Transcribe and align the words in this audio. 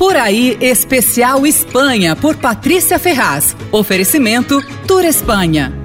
Por 0.00 0.16
aí, 0.16 0.56
especial 0.62 1.46
Espanha, 1.46 2.16
por 2.16 2.34
Patrícia 2.34 2.98
Ferraz. 2.98 3.54
Oferecimento 3.70 4.62
Tour 4.86 5.04
Espanha. 5.04 5.79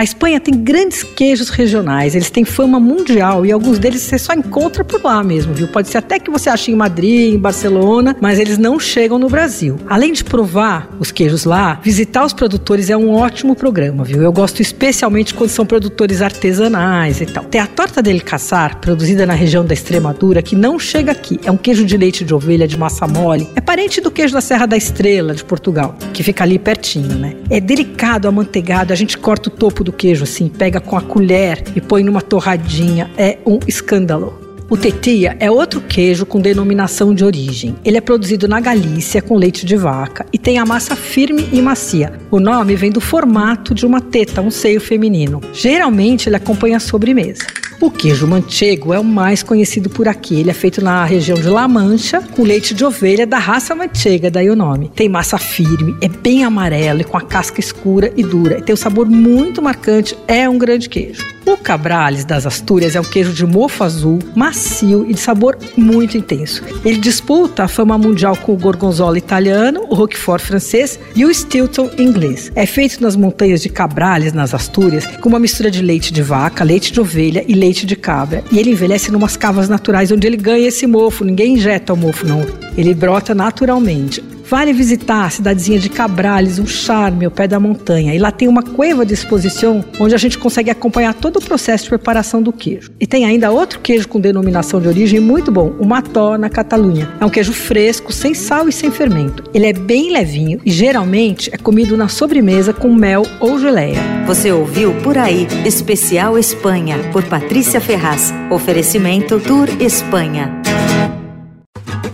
A 0.00 0.02
Espanha 0.02 0.40
tem 0.40 0.54
grandes 0.54 1.02
queijos 1.02 1.50
regionais, 1.50 2.14
eles 2.14 2.30
têm 2.30 2.42
fama 2.42 2.80
mundial 2.80 3.44
e 3.44 3.52
alguns 3.52 3.78
deles 3.78 4.00
você 4.00 4.18
só 4.18 4.32
encontra 4.32 4.82
por 4.82 5.04
lá 5.04 5.22
mesmo, 5.22 5.52
viu? 5.52 5.68
Pode 5.68 5.88
ser 5.88 5.98
até 5.98 6.18
que 6.18 6.30
você 6.30 6.48
ache 6.48 6.72
em 6.72 6.74
Madrid, 6.74 7.34
em 7.34 7.38
Barcelona, 7.38 8.16
mas 8.18 8.38
eles 8.38 8.56
não 8.56 8.80
chegam 8.80 9.18
no 9.18 9.28
Brasil. 9.28 9.76
Além 9.86 10.14
de 10.14 10.24
provar 10.24 10.88
os 10.98 11.12
queijos 11.12 11.44
lá, 11.44 11.78
visitar 11.84 12.24
os 12.24 12.32
produtores 12.32 12.88
é 12.88 12.96
um 12.96 13.10
ótimo 13.10 13.54
programa, 13.54 14.02
viu? 14.02 14.22
Eu 14.22 14.32
gosto 14.32 14.62
especialmente 14.62 15.34
quando 15.34 15.50
são 15.50 15.66
produtores 15.66 16.22
artesanais 16.22 17.20
e 17.20 17.26
tal. 17.26 17.44
Tem 17.44 17.60
a 17.60 17.66
torta 17.66 18.00
del 18.00 18.22
caçar, 18.22 18.78
produzida 18.78 19.26
na 19.26 19.34
região 19.34 19.66
da 19.66 19.74
Extremadura, 19.74 20.40
que 20.40 20.56
não 20.56 20.78
chega 20.78 21.12
aqui. 21.12 21.38
É 21.44 21.52
um 21.52 21.58
queijo 21.58 21.84
de 21.84 21.98
leite 21.98 22.24
de 22.24 22.32
ovelha 22.32 22.66
de 22.66 22.78
massa 22.78 23.06
mole. 23.06 23.46
É 23.54 23.60
parente 23.60 24.00
do 24.00 24.10
queijo 24.10 24.32
da 24.32 24.40
Serra 24.40 24.64
da 24.64 24.78
Estrela, 24.78 25.34
de 25.34 25.44
Portugal, 25.44 25.94
que 26.14 26.22
fica 26.22 26.42
ali 26.42 26.58
pertinho, 26.58 27.18
né? 27.18 27.36
É 27.50 27.60
delicado, 27.60 28.26
amanteigado, 28.26 28.94
a 28.94 28.96
gente 28.96 29.18
corta 29.18 29.50
o 29.50 29.52
topo 29.52 29.84
do 29.84 29.89
do 29.90 29.92
queijo, 29.92 30.22
assim, 30.22 30.48
pega 30.48 30.80
com 30.80 30.96
a 30.96 31.02
colher 31.02 31.62
e 31.74 31.80
põe 31.80 32.04
numa 32.04 32.22
torradinha. 32.22 33.10
É 33.18 33.38
um 33.44 33.58
escândalo. 33.66 34.38
O 34.70 34.76
tetia 34.76 35.36
é 35.40 35.50
outro 35.50 35.80
queijo 35.80 36.24
com 36.24 36.40
denominação 36.40 37.12
de 37.12 37.24
origem. 37.24 37.74
Ele 37.84 37.96
é 37.96 38.00
produzido 38.00 38.46
na 38.46 38.60
Galícia 38.60 39.20
com 39.20 39.36
leite 39.36 39.66
de 39.66 39.76
vaca 39.76 40.24
e 40.32 40.38
tem 40.38 40.58
a 40.58 40.64
massa 40.64 40.94
firme 40.94 41.48
e 41.52 41.60
macia. 41.60 42.12
O 42.30 42.38
nome 42.38 42.76
vem 42.76 42.92
do 42.92 43.00
formato 43.00 43.74
de 43.74 43.84
uma 43.84 44.00
teta, 44.00 44.40
um 44.40 44.50
seio 44.50 44.80
feminino. 44.80 45.40
Geralmente 45.52 46.28
ele 46.28 46.36
acompanha 46.36 46.76
a 46.76 46.80
sobremesa. 46.80 47.42
O 47.80 47.90
queijo 47.90 48.26
manchego 48.26 48.92
é 48.92 49.00
o 49.00 49.04
mais 49.04 49.42
conhecido 49.42 49.88
por 49.88 50.06
aqui. 50.06 50.38
Ele 50.38 50.50
é 50.50 50.54
feito 50.54 50.84
na 50.84 51.02
região 51.02 51.40
de 51.40 51.48
La 51.48 51.66
Mancha, 51.66 52.20
com 52.20 52.42
leite 52.42 52.74
de 52.74 52.84
ovelha 52.84 53.26
da 53.26 53.38
raça 53.38 53.74
manchega, 53.74 54.30
daí 54.30 54.50
o 54.50 54.56
nome. 54.56 54.90
Tem 54.94 55.08
massa 55.08 55.38
firme, 55.38 55.96
é 56.02 56.08
bem 56.08 56.44
amarelo 56.44 57.00
e 57.00 57.04
com 57.04 57.16
a 57.16 57.22
casca 57.22 57.58
escura 57.58 58.12
e 58.18 58.22
dura. 58.22 58.58
E 58.58 58.62
tem 58.62 58.74
um 58.74 58.76
sabor 58.76 59.08
muito 59.08 59.62
marcante, 59.62 60.14
é 60.28 60.46
um 60.46 60.58
grande 60.58 60.90
queijo. 60.90 61.24
O 61.46 61.56
Cabrales 61.56 62.24
das 62.24 62.46
Astúrias 62.46 62.94
é 62.94 63.00
um 63.00 63.04
queijo 63.04 63.32
de 63.32 63.46
mofo 63.46 63.82
azul, 63.82 64.18
macio 64.36 65.04
e 65.08 65.14
de 65.14 65.20
sabor 65.20 65.58
muito 65.76 66.16
intenso. 66.16 66.62
Ele 66.84 66.98
disputa 66.98 67.64
a 67.64 67.68
fama 67.68 67.96
mundial 67.96 68.36
com 68.36 68.52
o 68.52 68.56
gorgonzola 68.56 69.16
italiano, 69.16 69.86
o 69.88 69.94
roquefort 69.94 70.44
francês 70.44 71.00
e 71.16 71.24
o 71.24 71.34
stilton 71.34 71.90
inglês. 71.98 72.52
É 72.54 72.66
feito 72.66 73.02
nas 73.02 73.16
montanhas 73.16 73.62
de 73.62 73.68
Cabrales, 73.68 74.32
nas 74.32 74.54
Astúrias, 74.54 75.06
com 75.16 75.28
uma 75.30 75.40
mistura 75.40 75.70
de 75.70 75.82
leite 75.82 76.12
de 76.12 76.22
vaca, 76.22 76.62
leite 76.62 76.92
de 76.92 77.00
ovelha 77.00 77.42
e 77.48 77.54
leite 77.54 77.69
leite 77.70 77.86
de 77.86 77.94
cabra. 77.94 78.42
E 78.50 78.58
ele 78.58 78.70
envelhece 78.70 79.12
numas 79.12 79.36
cavas 79.36 79.68
naturais 79.68 80.10
onde 80.10 80.26
ele 80.26 80.36
ganha 80.36 80.66
esse 80.66 80.86
mofo. 80.86 81.24
Ninguém 81.24 81.54
injeta 81.54 81.94
o 81.94 81.96
mofo, 81.96 82.26
não. 82.26 82.44
Ele 82.76 82.92
brota 82.92 83.34
naturalmente. 83.34 84.22
Vale 84.50 84.72
visitar 84.72 85.26
a 85.26 85.30
cidadezinha 85.30 85.78
de 85.78 85.88
Cabrales, 85.88 86.58
um 86.58 86.66
charme 86.66 87.24
ao 87.24 87.30
pé 87.30 87.46
da 87.46 87.60
montanha. 87.60 88.12
E 88.12 88.18
lá 88.18 88.32
tem 88.32 88.48
uma 88.48 88.64
cueva 88.64 89.06
de 89.06 89.14
exposição 89.14 89.84
onde 90.00 90.12
a 90.12 90.18
gente 90.18 90.36
consegue 90.36 90.68
acompanhar 90.68 91.14
todo 91.14 91.36
o 91.36 91.40
processo 91.40 91.84
de 91.84 91.90
preparação 91.90 92.42
do 92.42 92.52
queijo. 92.52 92.90
E 92.98 93.06
tem 93.06 93.24
ainda 93.24 93.52
outro 93.52 93.78
queijo 93.78 94.08
com 94.08 94.18
denominação 94.18 94.80
de 94.80 94.88
origem 94.88 95.20
muito 95.20 95.52
bom, 95.52 95.72
o 95.78 95.86
Mató, 95.86 96.36
na 96.36 96.50
Catalunha. 96.50 97.08
É 97.20 97.24
um 97.24 97.30
queijo 97.30 97.52
fresco, 97.52 98.12
sem 98.12 98.34
sal 98.34 98.68
e 98.68 98.72
sem 98.72 98.90
fermento. 98.90 99.44
Ele 99.54 99.66
é 99.66 99.72
bem 99.72 100.10
levinho 100.10 100.60
e 100.66 100.70
geralmente 100.72 101.48
é 101.54 101.56
comido 101.56 101.96
na 101.96 102.08
sobremesa 102.08 102.72
com 102.72 102.92
mel 102.92 103.22
ou 103.38 103.56
geleia. 103.56 104.00
Você 104.26 104.50
ouviu 104.50 104.92
Por 104.94 105.16
Aí, 105.16 105.46
Especial 105.64 106.36
Espanha, 106.36 106.98
por 107.12 107.22
Patrícia 107.22 107.80
Ferraz. 107.80 108.34
Oferecimento 108.50 109.38
Tour 109.38 109.68
Espanha. 109.80 110.59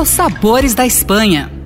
os 0.00 0.08
sabores 0.08 0.74
da 0.74 0.86
Espanha. 0.86 1.59